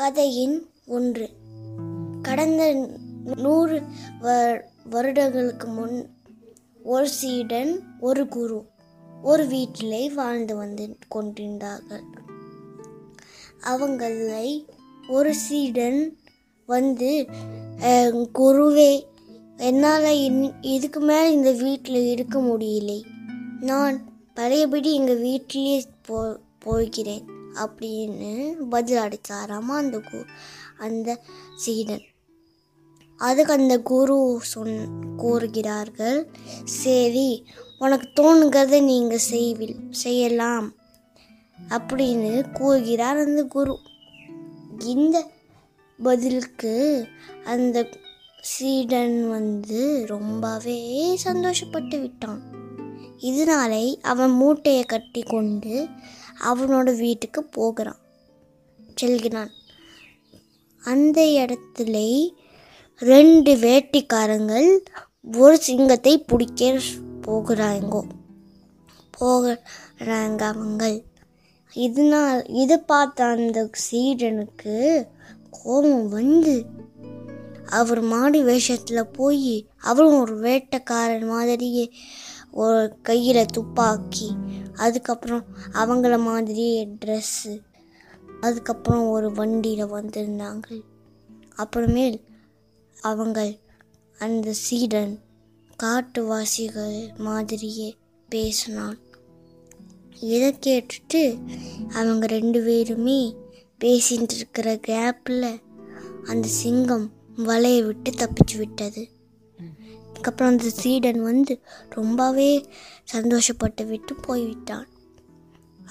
[0.00, 0.54] கதையின்
[0.86, 1.26] ஒன்று.
[2.22, 2.62] கடந்த
[3.42, 3.76] நூறு
[4.92, 5.94] வருடங்களுக்கு முன்
[6.92, 7.70] ஒரு சீடன்
[8.00, 8.58] ஒரு குரு
[9.22, 12.02] ஒரு வீட்டிலே வாழ்ந்து வந்து கொண்டிருந்தார்கள்.
[13.72, 14.48] அவங்களை
[15.08, 16.00] ஒரு சீடன்
[16.66, 17.12] வந்து
[18.40, 18.92] குருவே
[19.68, 20.42] என்னால் இன்
[20.74, 22.98] இதுக்கு மேலே இந்த வீட்டில் இருக்க முடியலை.
[23.70, 23.98] நான்
[24.34, 26.18] பழையபடி எங்கள் வீட்டிலேயே போ
[26.66, 27.24] போய்கிறேன்
[27.62, 28.32] அப்படின்னு
[28.68, 30.20] பதில் அடித்தாராமா அந்த கு
[30.78, 31.08] அந்த
[31.56, 32.04] சீடன்.
[33.20, 34.76] அதுக்கு அந்த குரு சொன்
[35.16, 36.18] கூறுகிறார்கள்
[36.64, 37.28] சரி
[37.78, 40.68] உனக்கு தோணுங்கிறத நீங்கள் செய்வில் செய்யலாம்
[41.68, 43.76] அப்படின்னு கூறுகிறார் அந்த குரு.
[44.94, 45.16] இந்த
[45.98, 46.74] பதிலுக்கு
[47.44, 47.86] அந்த
[48.40, 50.80] சீடன் வந்து ரொம்பவே
[51.24, 52.42] சந்தோஷப்பட்டு விட்டான்.
[53.20, 55.74] இதனாலே அவன் மூட்டையை கட்டி கொண்டு
[56.40, 58.00] அவனோட வீட்டுக்கு போகிறான்.
[58.94, 59.50] செல்கிறான்.
[60.84, 62.28] அந்த இடத்துல
[62.98, 64.78] ரெண்டு வேட்டிக்காரங்கள்
[65.36, 66.78] ஒரு சிங்கத்தை பிடிக்க
[67.20, 68.02] போகிறாங்கோ
[69.20, 71.00] போகிறாங்க அவங்க
[71.72, 75.06] இதனால் இதை பார்த்த அந்த சீடனுக்கு
[75.50, 76.64] கோபம் வந்து
[77.66, 81.92] அவர் மாடி வேஷத்தில் போய் அவரும் ஒரு வேட்டைக்காரன் மாதிரியே
[82.54, 84.36] ஒரு கையில் துப்பாக்கி
[84.74, 87.54] அதுக்கப்புறம் அவங்கள மாதிரியே ட்ரெஸ்ஸு
[88.40, 90.82] அதுக்கப்புறம் ஒரு வண்டியில் வந்திருந்தாங்க.
[91.56, 92.20] அப்புறமேல்
[93.02, 93.58] அவங்கள்
[94.18, 95.20] அந்த சீடன்
[95.82, 97.96] காட்டுவாசிகள் மாதிரியே
[98.28, 98.98] பேசினான்.
[100.20, 101.22] இதை கேட்டுட்டு
[101.94, 103.36] அவங்க ரெண்டு பேருமே
[103.80, 105.60] பேசிகிட்டு இருக்கிற கேப்பில்
[106.24, 109.08] அந்த சிங்கம் வலையை விட்டு தப்பிச்சு விட்டது.
[110.24, 111.54] அதுக்கப்புறம் அந்த சீடன் வந்து
[111.88, 112.66] ரொம்பவே
[113.12, 114.86] சந்தோஷப்பட்டு விட்டு போய்விட்டான்.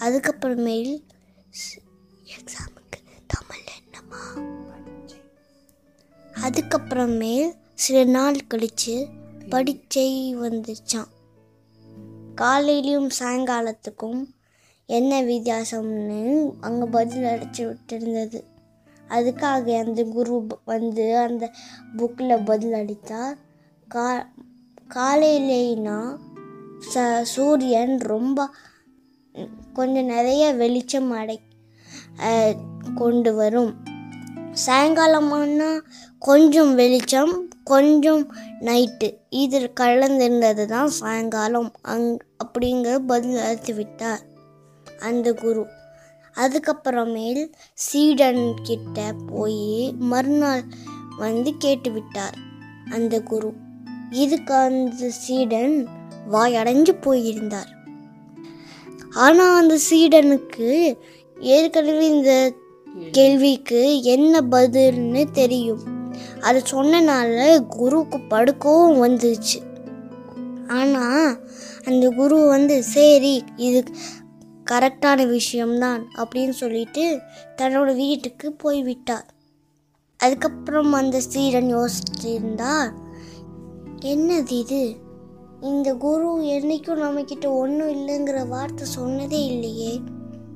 [0.00, 0.92] அதுக்கப்புறமேல்
[2.34, 2.98] எக்ஸாமுக்கு
[3.32, 4.22] தமிழ் என்னம்மா?
[6.46, 8.96] அதுக்கப்புறமேல் சில நாள் கழிச்சு
[9.50, 10.08] படிச்சை
[10.44, 11.12] வந்துச்சான்
[12.36, 14.24] காலையிலையும் சாயங்காலத்துக்கும்
[14.86, 18.42] என்ன வித்தியாசம்னு அங்கே பதில் அடைச்சி விட்டுருந்தது.
[19.08, 21.50] அதுக்காக அந்த குரு வந்து அந்த
[21.96, 23.50] புக்கில் பதில் அடித்தார்
[23.92, 24.10] கா
[24.94, 25.96] காலையிலேனா
[26.92, 28.46] ச சூரியன் ரொம்ப
[29.72, 31.36] கொஞ்சம் நிறைய வெளிச்சம் அடை
[32.94, 33.72] கொண்டு வரும்.
[34.66, 35.68] சாயங்காலமானா
[36.18, 38.22] கொஞ்சம் வெளிச்சம் கொஞ்சம்
[38.60, 41.70] நைட்டு இது கலந்திருந்தது தான் சாயங்காலம்.
[41.82, 42.08] அங்
[42.44, 44.22] அப்படிங்கிற பதில் அழைத்து விட்டார்
[45.00, 45.64] அந்த குரு.
[46.36, 47.42] அதுக்கப்புறமேல்
[47.74, 50.64] சீடன் கிட்ட போய் மறுநாள்
[51.18, 52.38] வந்து கேட்டு விட்டார்
[52.90, 53.52] அந்த குரு.
[54.12, 55.88] இதுக்கு அந்த சீடன்
[56.30, 57.70] வாயடைஞ்சு போயிருந்தார்.
[59.10, 60.98] ஆனால் அந்த சீடனுக்கு
[61.36, 62.52] ஏற்கனவே இந்த
[63.10, 65.82] கேள்விக்கு என்ன பதில்னு தெரியும்.
[66.40, 69.58] அது சொன்னனால குருவுக்கு படுக்கவும் வந்துச்சு.
[70.66, 71.38] ஆனால்
[71.84, 73.84] அந்த குரு வந்து சரி இது
[74.70, 77.20] கரெக்டான விஷயம்தான் அப்படின்னு சொல்லிட்டு
[77.56, 79.26] தன்னோட வீட்டுக்கு போய் விட்டார்
[80.16, 83.01] அதுக்கப்புறம் அந்த சீடன் யோசிச்சிருந்தார்
[84.04, 84.96] என்னது இது?
[85.60, 90.00] இந்த குரு என்னைக்கும் நம்மக்கிட்ட ஒன்றும் இல்லைங்கிற வார்த்தை சொன்னதே இல்லையே.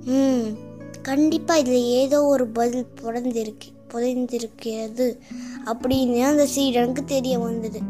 [0.04, 0.56] ம்
[1.02, 5.18] கண்டிப்பாக இதில் ஏதோ ஒரு பதில் புடந்திருக்கு புதைந்திருக்கிறது
[5.64, 7.80] அப்படின்னு அந்த சீடனுக்கு தெரிய வந்தது.